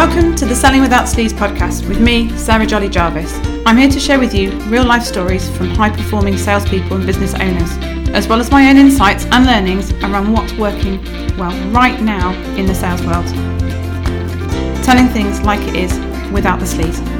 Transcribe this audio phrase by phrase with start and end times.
[0.00, 3.38] Welcome to the Selling Without Sleaze podcast with me, Sarah Jolly Jarvis.
[3.66, 7.34] I'm here to share with you real life stories from high performing salespeople and business
[7.34, 7.70] owners,
[8.14, 11.04] as well as my own insights and learnings around what's working
[11.36, 13.26] well right now in the sales world.
[14.82, 15.92] Telling things like it is
[16.32, 17.19] without the sleaze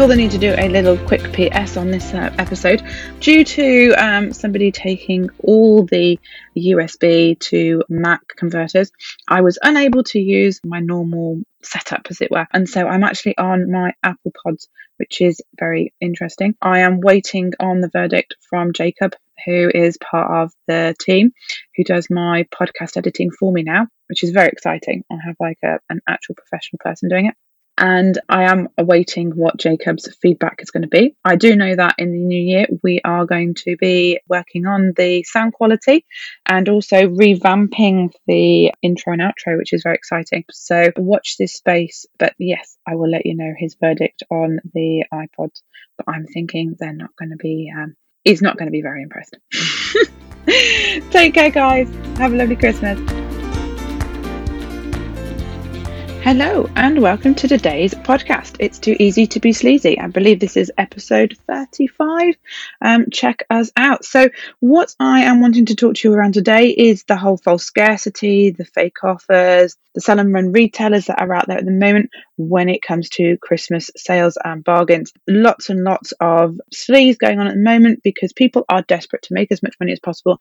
[0.00, 2.82] feel the need to do a little quick PS on this uh, episode
[3.20, 6.18] due to um, somebody taking all the
[6.56, 8.92] USB to Mac converters.
[9.28, 13.36] I was unable to use my normal setup, as it were, and so I'm actually
[13.36, 16.54] on my Apple Pods, which is very interesting.
[16.62, 19.14] I am waiting on the verdict from Jacob.
[19.44, 21.32] Who is part of the team
[21.76, 25.04] who does my podcast editing for me now, which is very exciting.
[25.10, 27.34] I have like a, an actual professional person doing it
[27.80, 31.16] and I am awaiting what Jacob's feedback is going to be.
[31.24, 34.92] I do know that in the new year we are going to be working on
[34.94, 36.04] the sound quality
[36.46, 40.44] and also revamping the intro and outro, which is very exciting.
[40.50, 42.04] So watch this space.
[42.18, 45.50] But yes, I will let you know his verdict on the iPod.
[45.96, 49.02] But I'm thinking they're not going to be, um, he's not going to be very
[49.02, 49.38] impressed.
[51.10, 51.88] Take care, guys.
[52.18, 53.19] Have a lovely Christmas.
[56.22, 58.56] Hello and welcome to today's podcast.
[58.60, 59.98] It's too easy to be sleazy.
[59.98, 62.34] I believe this is episode 35.
[62.82, 64.04] Um, check us out.
[64.04, 64.28] So,
[64.60, 68.50] what I am wanting to talk to you around today is the whole false scarcity,
[68.50, 72.10] the fake offers, the sell and run retailers that are out there at the moment
[72.36, 75.14] when it comes to Christmas sales and bargains.
[75.26, 79.34] Lots and lots of sleaze going on at the moment because people are desperate to
[79.34, 80.38] make as much money as possible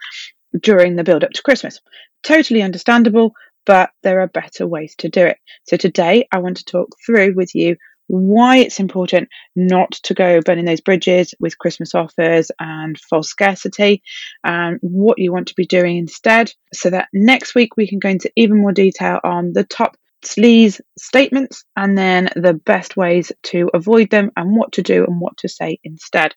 [0.60, 1.80] during the build up to Christmas.
[2.22, 3.34] Totally understandable
[3.70, 5.38] but there are better ways to do it.
[5.68, 7.76] So today I want to talk through with you
[8.08, 14.02] why it's important not to go burning those bridges with Christmas offers and false scarcity,
[14.44, 18.10] and what you want to be doing instead, so that next week we can go
[18.10, 23.70] into even more detail on the top sleaze statements and then the best ways to
[23.74, 26.34] avoid them and what to do and what to say instead.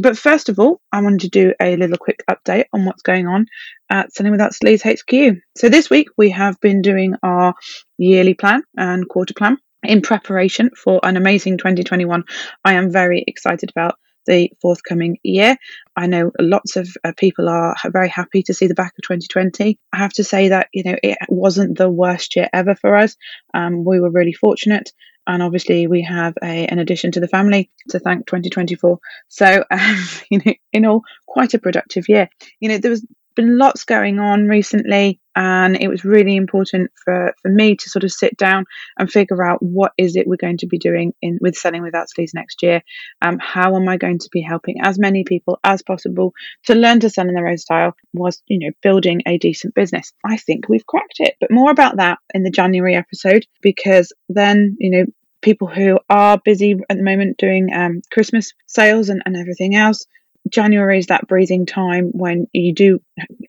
[0.00, 3.26] But first of all, I wanted to do a little quick update on what's going
[3.26, 3.46] on
[3.90, 5.38] at Selling Without Sleaze HQ.
[5.56, 7.54] So this week we have been doing our
[7.98, 12.24] yearly plan and quarter plan in preparation for an amazing 2021
[12.64, 15.56] I am very excited about the forthcoming year.
[15.96, 19.78] I know lots of uh, people are very happy to see the back of 2020.
[19.92, 23.16] I have to say that, you know, it wasn't the worst year ever for us.
[23.54, 24.92] Um, we were really fortunate.
[25.28, 28.98] And obviously, we have a, an addition to the family to thank 2024.
[29.28, 32.28] So, um, you know, in all, quite a productive year.
[32.60, 33.04] You know, there was
[33.36, 38.04] been lots going on recently and it was really important for, for me to sort
[38.04, 38.64] of sit down
[38.98, 42.08] and figure out what is it we're going to be doing in with selling without
[42.08, 42.82] sleaze next year.
[43.20, 46.32] Um, how am i going to be helping as many people as possible
[46.64, 50.12] to learn to sell in their own style was you know building a decent business?
[50.24, 54.76] I think we've cracked it but more about that in the january episode because then
[54.78, 55.04] you know
[55.42, 60.06] people who are busy at the moment doing um, christmas sales and, and everything else
[60.48, 63.00] January is that breathing time when you do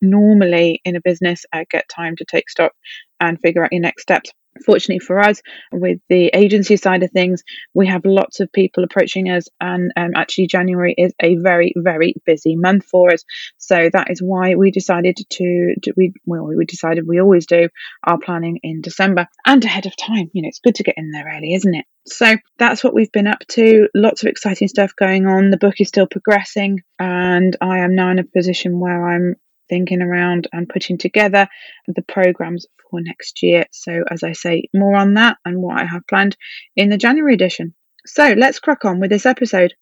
[0.01, 2.73] normally in a business uh, get time to take stock
[3.19, 4.31] and figure out your next steps.
[4.65, 5.41] Fortunately for us,
[5.71, 10.11] with the agency side of things, we have lots of people approaching us, and um,
[10.15, 13.23] actually, January is a very, very busy month for us.
[13.57, 17.69] So that is why we decided to, to we well, we decided we always do
[18.03, 20.29] our planning in December and ahead of time.
[20.33, 21.85] You know, it's good to get in there early, isn't it?
[22.05, 23.89] So that's what we've been up to.
[23.93, 25.51] Lots of exciting stuff going on.
[25.51, 29.35] The book is still progressing, and I am now in a position where I'm
[29.69, 31.47] thinking around and putting together
[31.87, 33.65] the programs for next year.
[33.71, 36.37] So, as I say, more on that and what I have planned
[36.75, 37.73] in the January edition.
[38.05, 39.73] So, let's crack on with this episode.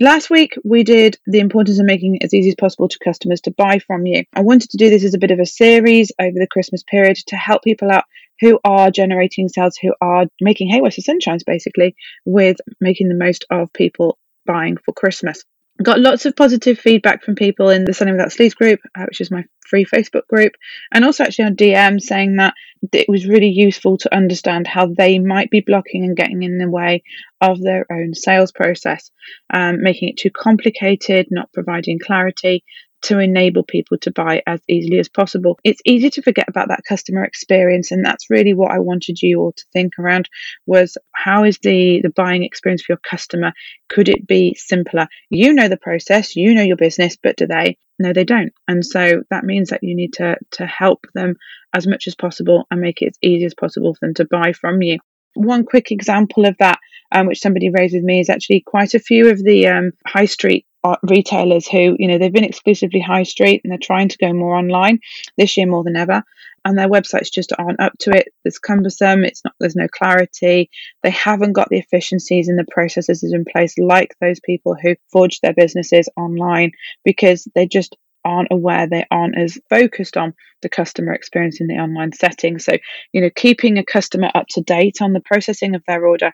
[0.00, 3.42] Last week, we did the importance of making it as easy as possible to customers
[3.42, 4.24] to buy from you.
[4.34, 7.16] I wanted to do this as a bit of a series over the Christmas period
[7.26, 8.04] to help people out
[8.40, 13.08] who are generating sales, who are making hay whilst the sun shines, basically, with making
[13.08, 15.44] the most of people buying for Christmas.
[15.82, 19.20] Got lots of positive feedback from people in the Selling Without Sleaze group, uh, which
[19.20, 20.52] is my free Facebook group,
[20.92, 22.54] and also actually on DM saying that
[22.92, 26.70] it was really useful to understand how they might be blocking and getting in the
[26.70, 27.02] way
[27.42, 29.10] of their own sales process,
[29.52, 32.64] um, making it too complicated, not providing clarity,
[33.02, 35.58] to enable people to buy as easily as possible.
[35.64, 39.40] It's easy to forget about that customer experience and that's really what I wanted you
[39.40, 40.28] all to think around
[40.66, 43.52] was how is the the buying experience for your customer?
[43.88, 45.08] Could it be simpler?
[45.30, 47.76] You know the process, you know your business, but do they?
[47.98, 48.52] No, they don't.
[48.68, 51.36] And so that means that you need to to help them
[51.72, 54.52] as much as possible and make it as easy as possible for them to buy
[54.52, 54.98] from you.
[55.34, 56.78] One quick example of that,
[57.12, 60.26] um, which somebody raised with me, is actually quite a few of the um, high
[60.26, 60.66] street
[61.02, 64.54] retailers who, you know, they've been exclusively high street and they're trying to go more
[64.54, 65.00] online
[65.36, 66.22] this year more than ever.
[66.64, 68.28] and their websites just aren't up to it.
[68.44, 69.24] It's cumbersome.
[69.24, 69.54] It's not.
[69.60, 70.68] There's no clarity.
[71.02, 75.40] They haven't got the efficiencies and the processes in place like those people who forge
[75.40, 76.72] their businesses online
[77.04, 81.74] because they just aren't aware they aren't as focused on the customer experience in the
[81.74, 82.72] online setting so
[83.12, 86.32] you know keeping a customer up to date on the processing of their order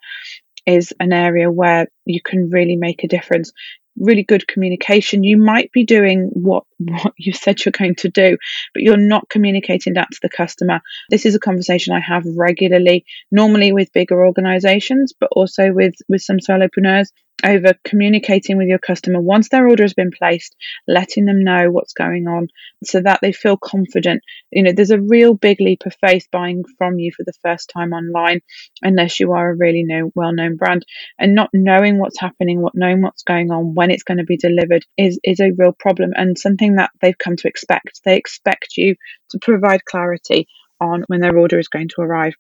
[0.67, 3.53] is an area where you can really make a difference.
[3.99, 5.23] Really good communication.
[5.23, 8.37] You might be doing what what you said you're going to do
[8.75, 10.81] but you're not communicating that to the customer.
[11.11, 16.23] This is a conversation i have regularly normally with bigger organizations but also with with
[16.23, 17.09] some solopreneurs
[17.45, 20.55] over communicating with your customer once their order has been placed,
[20.87, 22.49] letting them know what's going on
[22.85, 24.23] so that they feel confident.
[24.51, 27.71] You know, there's a real big leap of faith buying from you for the first
[27.71, 28.41] time online,
[28.83, 30.85] unless you are a really know, well known brand.
[31.19, 34.37] And not knowing what's happening, what knowing what's going on, when it's going to be
[34.37, 38.01] delivered is, is a real problem and something that they've come to expect.
[38.05, 38.97] They expect you
[39.31, 40.49] to provide clarity
[40.81, 42.35] on when their order is going to arrive.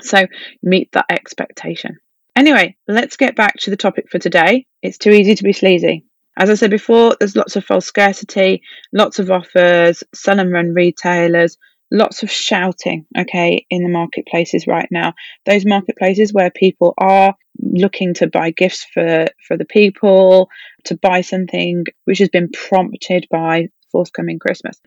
[0.00, 0.26] So
[0.62, 1.98] meet that expectation.
[2.36, 4.66] Anyway, let's get back to the topic for today.
[4.82, 6.04] It's too easy to be sleazy.
[6.38, 8.60] As I said before, there's lots of false scarcity,
[8.92, 11.56] lots of offers, sell and run retailers,
[11.90, 15.14] lots of shouting, okay, in the marketplaces right now.
[15.46, 20.50] Those marketplaces where people are looking to buy gifts for, for the people,
[20.84, 24.78] to buy something which has been prompted by forthcoming Christmas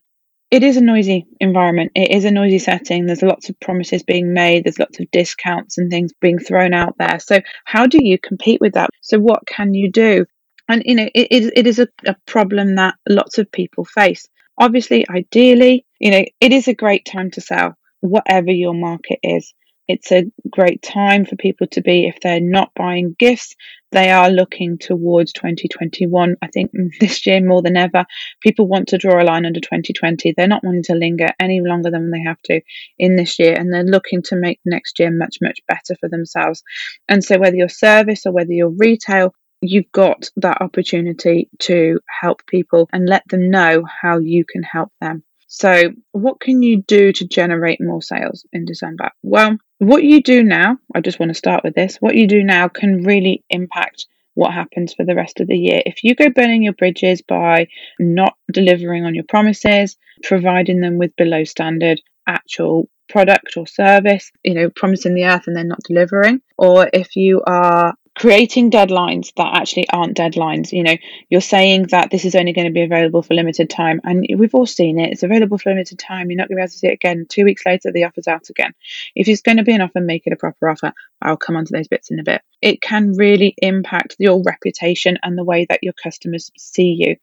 [0.52, 1.92] it is a noisy environment.
[1.96, 3.06] It is a noisy setting.
[3.06, 4.64] There's lots of promises being made.
[4.64, 7.20] There's lots of discounts and things being thrown out there.
[7.20, 8.90] So how do you compete with that?
[9.02, 10.26] So what can you do?
[10.68, 14.28] And you know, it, it, it is a, a problem that lots of people face.
[14.58, 19.54] Obviously, ideally, you know, it is a great time to sell, whatever your market is.
[19.90, 23.56] It's a great time for people to be, if they're not buying gifts,
[23.92, 26.36] they are looking towards 2021.
[26.44, 26.70] I think
[27.00, 28.06] this year more than ever,
[28.40, 30.36] people want to draw a line under 2020.
[30.38, 32.62] They're not wanting to linger any longer than they have to
[33.00, 36.62] in this year, and they're looking to make next year much, much better for themselves.
[37.08, 42.46] And so, whether you're service or whether you're retail, you've got that opportunity to help
[42.46, 45.24] people and let them know how you can help them.
[45.48, 49.10] So, what can you do to generate more sales in December?
[49.24, 52.44] Well, what you do now, I just want to start with this, what you do
[52.44, 54.06] now can really impact
[54.36, 55.82] what happens for the rest of the year.
[55.86, 57.68] If you go burning your bridges by
[58.00, 64.54] not delivering on your promises, providing them with below standard actual product or service, you
[64.54, 69.56] know, promising the earth and then not delivering, or if you are creating deadlines that
[69.56, 70.74] actually aren't deadlines.
[70.74, 70.98] You know,
[71.30, 74.54] you're saying that this is only going to be available for limited time, and we've
[74.54, 75.14] all seen it.
[75.14, 76.30] It's available for limited time.
[76.30, 77.26] You're not going to be able to see it again.
[77.30, 78.74] Two weeks later, the offer's out again.
[79.16, 80.92] If it's going to be an offer, make it a proper offer.
[81.22, 82.42] I'll come on to those bits in a bit.
[82.62, 87.16] It can really impact your reputation and the way that your customers see you.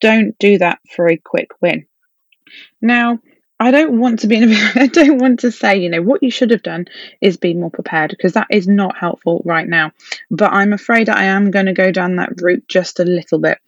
[0.00, 1.86] Don't do that for a quick win.
[2.80, 3.18] Now,
[3.60, 6.22] I don't want to be in a I don't want to say, you know, what
[6.22, 6.86] you should have done
[7.20, 9.92] is be more prepared because that is not helpful right now.
[10.30, 13.58] But I'm afraid I am going to go down that route just a little bit.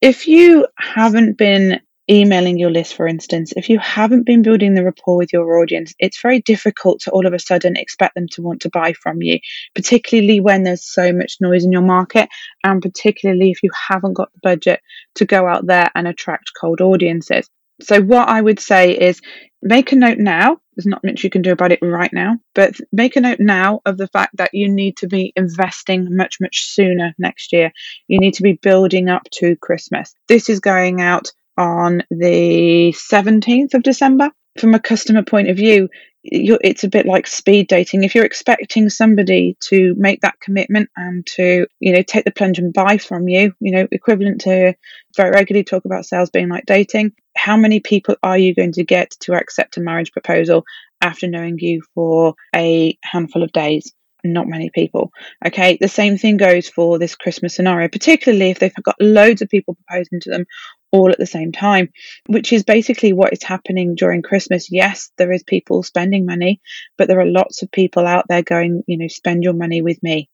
[0.00, 4.84] If you haven't been emailing your list, for instance, if you haven't been building the
[4.84, 8.42] rapport with your audience, it's very difficult to all of a sudden expect them to
[8.42, 9.40] want to buy from you,
[9.74, 12.28] particularly when there's so much noise in your market,
[12.62, 14.80] and particularly if you haven't got the budget
[15.16, 17.50] to go out there and attract cold audiences.
[17.80, 19.20] So, what I would say is
[19.62, 20.58] make a note now.
[20.76, 23.80] There's not much you can do about it right now, but make a note now
[23.86, 27.72] of the fact that you need to be investing much, much sooner next year.
[28.08, 30.14] You need to be building up to Christmas.
[30.28, 34.30] This is going out on the 17th of December.
[34.60, 35.88] From a customer point of view,
[36.22, 38.04] it's a bit like speed dating.
[38.04, 42.58] If you're expecting somebody to make that commitment and to, you know, take the plunge
[42.58, 44.74] and buy from you, you know, equivalent to
[45.14, 48.84] very regularly talk about sales being like dating, how many people are you going to
[48.84, 50.64] get to accept a marriage proposal
[51.00, 53.92] after knowing you for a handful of days?
[54.24, 55.12] Not many people.
[55.46, 59.48] Okay, the same thing goes for this Christmas scenario, particularly if they've got loads of
[59.48, 60.46] people proposing to them
[60.90, 61.90] all at the same time,
[62.26, 64.72] which is basically what is happening during Christmas.
[64.72, 66.60] Yes, there is people spending money,
[66.96, 70.02] but there are lots of people out there going, you know, spend your money with
[70.02, 70.28] me.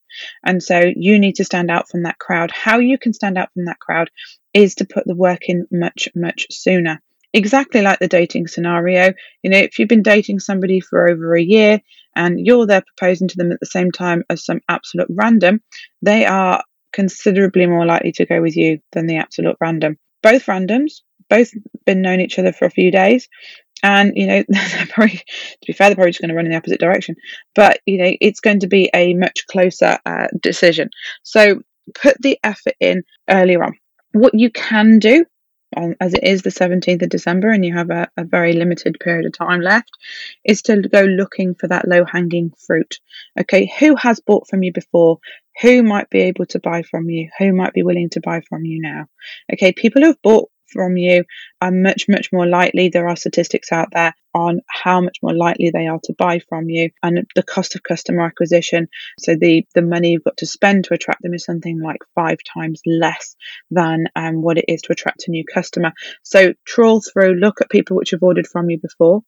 [0.44, 2.50] And so you need to stand out from that crowd.
[2.50, 4.10] How you can stand out from that crowd
[4.54, 7.00] is to put the work in much, much sooner.
[7.32, 9.12] Exactly like the dating scenario.
[9.42, 11.80] You know, if you've been dating somebody for over a year
[12.14, 15.62] and you're there proposing to them at the same time as some absolute random,
[16.02, 21.02] they are considerably more likely to go with you than the absolute random both randoms,
[21.28, 21.50] both
[21.84, 23.28] been known each other for a few days.
[23.82, 24.44] And, you know,
[24.90, 27.16] probably, to be fair, they're probably just going to run in the opposite direction.
[27.54, 30.90] But, you know, it's going to be a much closer uh, decision.
[31.22, 31.62] So
[31.94, 33.74] put the effort in earlier on.
[34.12, 35.24] What you can do
[35.76, 38.98] um, as it is the 17th of December and you have a, a very limited
[39.00, 39.90] period of time left,
[40.44, 42.98] is to go looking for that low hanging fruit.
[43.40, 45.18] Okay, who has bought from you before?
[45.60, 47.28] Who might be able to buy from you?
[47.38, 49.06] Who might be willing to buy from you now?
[49.52, 51.24] Okay, people who've bought from you
[51.60, 52.88] are much, much more likely.
[52.88, 56.70] There are statistics out there on how much more likely they are to buy from
[56.70, 58.88] you and the cost of customer acquisition.
[59.18, 62.38] So the, the money you've got to spend to attract them is something like five
[62.42, 63.36] times less
[63.70, 65.92] than um, what it is to attract a new customer.
[66.22, 69.22] So trawl through, look at people which have ordered from you before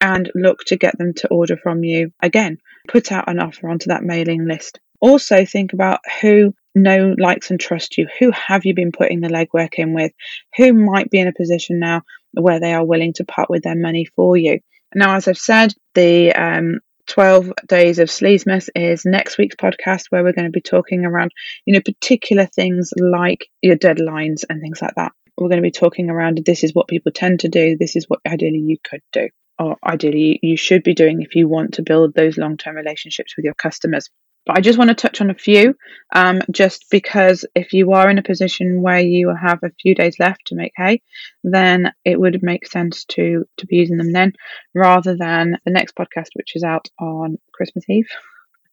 [0.00, 2.58] and look to get them to order from you again.
[2.88, 4.78] Put out an offer onto that mailing list.
[5.00, 8.08] Also think about who know, likes, and trust you?
[8.18, 10.12] Who have you been putting the legwork in with?
[10.56, 12.02] Who might be in a position now
[12.32, 14.60] where they are willing to part with their money for you?
[14.94, 20.22] Now, as I've said, the um, 12 days of sleazemas is next week's podcast where
[20.22, 21.32] we're going to be talking around
[21.66, 25.70] you know particular things like your deadlines and things like that we're going to be
[25.70, 29.02] talking around this is what people tend to do this is what ideally you could
[29.12, 29.28] do
[29.58, 33.44] or ideally you should be doing if you want to build those long-term relationships with
[33.44, 34.08] your customers
[34.46, 35.74] but I just want to touch on a few,
[36.14, 40.18] um, just because if you are in a position where you have a few days
[40.18, 41.02] left to make hay,
[41.42, 44.32] then it would make sense to to be using them then,
[44.74, 48.08] rather than the next podcast, which is out on Christmas Eve.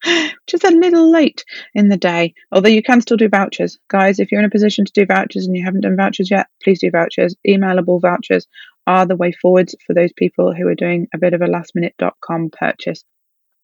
[0.05, 2.33] which is a little late in the day.
[2.51, 3.77] Although you can still do vouchers.
[3.87, 6.47] Guys, if you're in a position to do vouchers and you haven't done vouchers yet,
[6.63, 7.35] please do vouchers.
[7.47, 8.47] Emailable vouchers
[8.87, 11.75] are the way forwards for those people who are doing a bit of a last
[11.75, 13.03] minute.com purchase.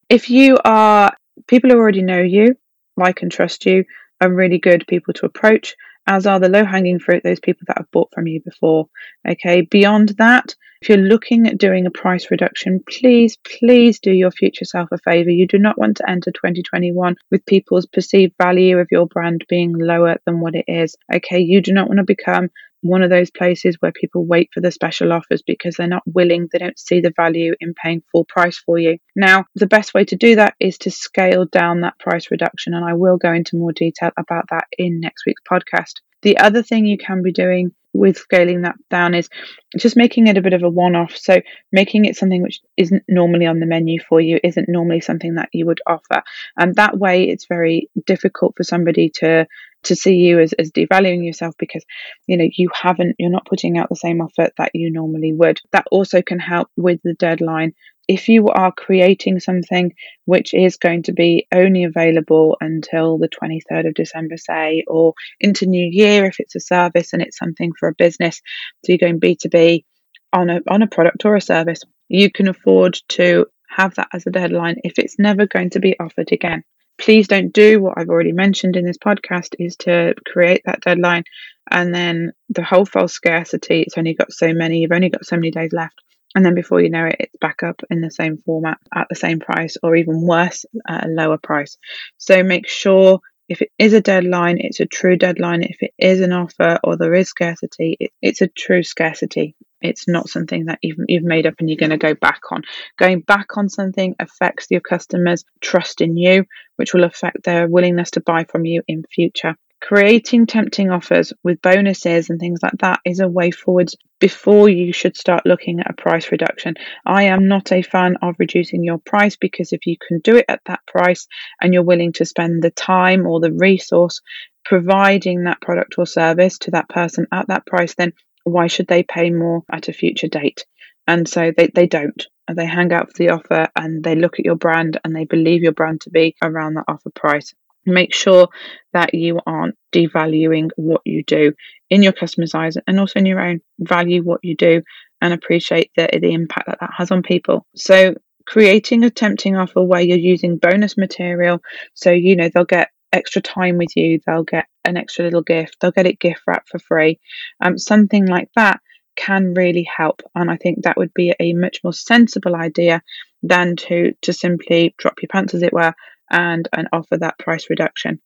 [0.08, 1.12] If you are
[1.46, 2.56] people who already know you,
[2.96, 3.84] like and trust you,
[4.20, 5.76] are really good people to approach,
[6.06, 8.88] as are the low hanging fruit, those people that have bought from you before.
[9.28, 14.30] Okay, beyond that, if you're looking at doing a price reduction, please, please do your
[14.30, 15.30] future self a favor.
[15.30, 19.72] You do not want to enter 2021 with people's perceived value of your brand being
[19.72, 20.96] lower than what it is.
[21.12, 22.50] Okay, you do not want to become
[22.82, 26.48] one of those places where people wait for the special offers because they're not willing,
[26.52, 28.98] they don't see the value in paying full price for you.
[29.16, 32.84] Now, the best way to do that is to scale down that price reduction, and
[32.84, 35.94] I will go into more detail about that in next week's podcast.
[36.22, 39.28] The other thing you can be doing with scaling that down is
[39.76, 41.16] just making it a bit of a one off.
[41.16, 41.40] So,
[41.72, 45.48] making it something which isn't normally on the menu for you, isn't normally something that
[45.52, 46.22] you would offer.
[46.56, 49.46] And that way, it's very difficult for somebody to
[49.84, 51.84] to see you as, as devaluing yourself because
[52.26, 55.60] you know you haven't you're not putting out the same offer that you normally would.
[55.72, 57.72] That also can help with the deadline.
[58.06, 59.92] If you are creating something
[60.24, 65.66] which is going to be only available until the 23rd of December, say, or into
[65.66, 68.40] New Year if it's a service and it's something for a business,
[68.84, 69.84] so you're going B2B
[70.32, 74.26] on a on a product or a service, you can afford to have that as
[74.26, 76.64] a deadline if it's never going to be offered again
[76.98, 81.24] please don't do what I've already mentioned in this podcast is to create that deadline
[81.70, 83.82] and then the whole false scarcity.
[83.82, 85.94] It's only got so many, you've only got so many days left.
[86.34, 89.14] And then before you know it, it's back up in the same format at the
[89.14, 91.78] same price or even worse, at a lower price.
[92.18, 95.62] So make sure if it is a deadline, it's a true deadline.
[95.62, 99.54] If it is an offer or there is scarcity, it, it's a true scarcity.
[99.80, 102.62] It's not something that you've, you've made up and you're going to go back on.
[102.98, 106.44] Going back on something affects your customers' trust in you,
[106.76, 109.56] which will affect their willingness to buy from you in future.
[109.80, 114.92] Creating tempting offers with bonuses and things like that is a way forward before you
[114.92, 116.74] should start looking at a price reduction.
[117.06, 120.46] I am not a fan of reducing your price because if you can do it
[120.48, 121.28] at that price
[121.60, 124.20] and you're willing to spend the time or the resource
[124.64, 129.04] providing that product or service to that person at that price, then why should they
[129.04, 130.66] pay more at a future date?
[131.06, 132.26] And so they, they don't.
[132.52, 135.62] They hang out for the offer and they look at your brand and they believe
[135.62, 137.54] your brand to be around that offer price.
[137.86, 138.48] Make sure
[138.92, 141.52] that you aren't devaluing what you do
[141.90, 143.60] in your customers' eyes and also in your own.
[143.78, 144.82] Value what you do
[145.20, 147.66] and appreciate the, the impact that that has on people.
[147.74, 148.14] So
[148.46, 151.60] creating a tempting offer where you're using bonus material
[151.92, 155.76] so you know they'll get extra time with you, they'll get an extra little gift,
[155.80, 157.18] they'll get it gift wrapped for free.
[157.60, 158.80] Um, something like that
[159.16, 160.22] can really help.
[160.34, 163.02] And I think that would be a much more sensible idea
[163.42, 165.94] than to to simply drop your pants, as it were,
[166.30, 168.20] and and offer that price reduction.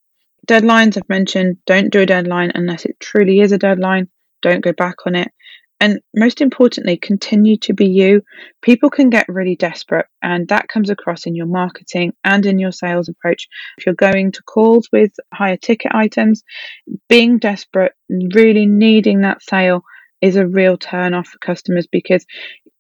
[0.47, 4.09] Deadlines I've mentioned, don't do a deadline unless it truly is a deadline.
[4.41, 5.31] Don't go back on it.
[5.83, 8.23] And most importantly, continue to be you.
[8.61, 12.71] People can get really desperate, and that comes across in your marketing and in your
[12.71, 13.49] sales approach.
[13.79, 16.45] If you're going to calls with higher ticket items,
[17.09, 19.83] being desperate, really needing that sale
[20.21, 22.25] is a real turn off for customers because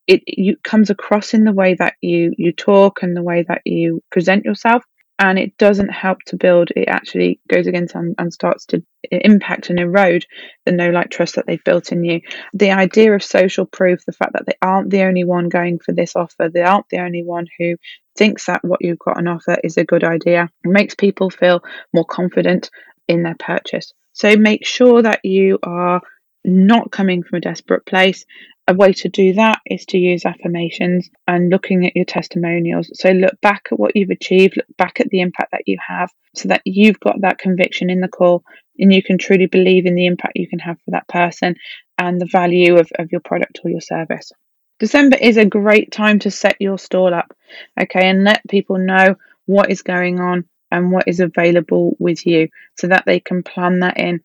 [0.07, 3.62] it, it comes across in the way that you, you talk and the way that
[3.64, 4.85] you present yourself
[5.23, 9.71] and it doesn't help to build it actually goes against and, and starts to impact
[9.71, 10.26] and erode
[10.67, 12.21] the no like trust that they've built in you.
[12.55, 15.93] The idea of social proof the fact that they aren't the only one going for
[15.93, 17.76] this offer they aren't the only one who
[18.19, 21.62] thinks that what you've got on offer is a good idea it makes people feel
[21.95, 22.69] more confident
[23.07, 23.93] in their purchase.
[24.14, 26.00] So make sure that you are
[26.45, 28.25] not coming from a desperate place
[28.69, 32.90] a way to do that is to use affirmations and looking at your testimonials.
[32.95, 36.11] So look back at what you've achieved, look back at the impact that you have
[36.35, 38.45] so that you've got that conviction in the call
[38.78, 41.57] and you can truly believe in the impact you can have for that person
[41.99, 44.31] and the value of, of your product or your service.
[44.78, 47.37] December is a great time to set your stall up,
[47.81, 49.16] okay, and let people know
[49.47, 53.81] what is going on and what is available with you so that they can plan
[53.81, 54.21] that in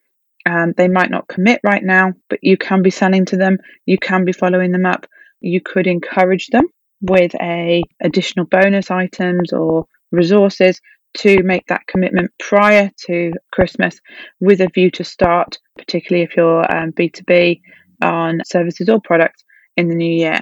[0.47, 3.57] um, they might not commit right now, but you can be selling to them.
[3.85, 5.05] You can be following them up.
[5.41, 6.67] You could encourage them
[7.01, 10.79] with a additional bonus items or resources
[11.17, 13.99] to make that commitment prior to Christmas
[14.39, 17.59] with a view to start, particularly if you're um, B2B
[18.01, 19.43] on services or products
[19.75, 20.39] in the new year.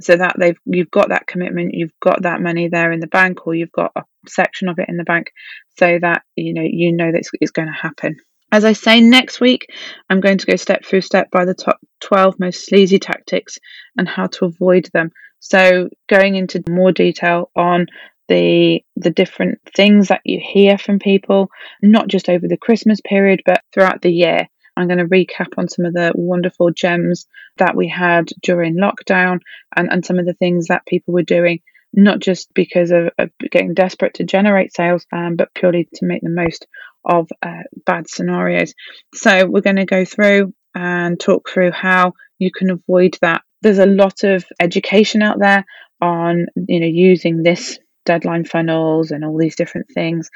[0.00, 3.44] So that they've you've got that commitment, you've got that money there in the bank,
[3.48, 5.32] or you've got a section of it in the bank,
[5.76, 8.16] so that you know you know that it's, it's going to happen.
[8.50, 9.70] As I say, next week
[10.08, 13.58] I'm going to go step through step by the top 12 most sleazy tactics
[13.96, 15.10] and how to avoid them.
[15.40, 17.86] So, going into more detail on
[18.28, 21.50] the the different things that you hear from people,
[21.82, 24.48] not just over the Christmas period, but throughout the year.
[24.76, 27.26] I'm going to recap on some of the wonderful gems
[27.56, 29.40] that we had during lockdown
[29.74, 31.60] and, and some of the things that people were doing,
[31.92, 36.22] not just because of, of getting desperate to generate sales, um, but purely to make
[36.22, 36.68] the most
[37.08, 38.74] of uh, bad scenarios.
[39.14, 43.42] So we're going to go through and talk through how you can avoid that.
[43.62, 45.64] There's a lot of education out there
[46.00, 50.28] on you know using this deadline funnels and all these different things,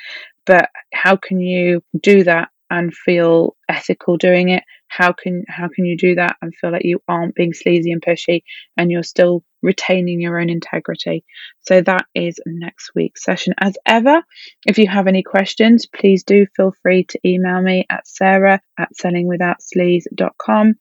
[0.47, 4.64] but how can you do that and feel ethical doing it?
[4.95, 8.03] How can how can you do that and feel like you aren't being sleazy and
[8.03, 8.43] pushy
[8.77, 11.25] and you're still retaining your own integrity?
[11.61, 13.55] So that is next week's session.
[13.59, 14.23] As ever,
[14.67, 18.91] if you have any questions, please do feel free to email me at sarah at
[18.95, 20.75] sellingwithoutsleaze.com.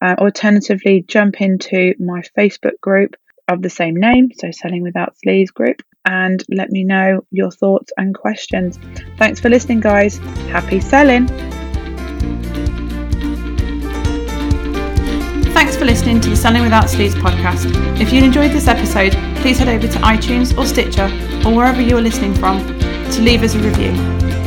[0.00, 3.16] Uh, alternatively, jump into my Facebook group
[3.48, 7.92] of the same name, so Selling Without Sleaze group, and let me know your thoughts
[7.96, 8.78] and questions.
[9.16, 10.18] Thanks for listening, guys.
[10.48, 11.57] Happy selling.
[15.78, 17.70] For listening to the Selling Without Sleaze podcast.
[18.00, 21.04] If you enjoyed this episode, please head over to iTunes or Stitcher
[21.46, 22.58] or wherever you're listening from
[23.12, 23.92] to leave us a review.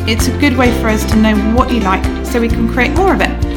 [0.10, 2.92] It's a good way for us to know what you like so we can create
[2.98, 3.51] more of it.